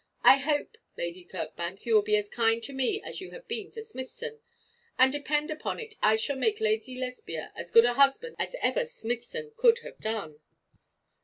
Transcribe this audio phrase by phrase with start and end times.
[0.23, 3.69] I hope, Lady Kirkbank, you will be as kind to me as you have been
[3.73, 4.39] to Smithson;
[4.97, 8.87] and depend upon it I shall make Lady Lesbia as good a husband as ever
[8.87, 10.39] Smithson could have done.'